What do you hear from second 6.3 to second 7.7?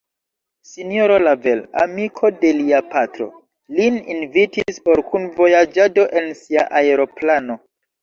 sia aeroplano.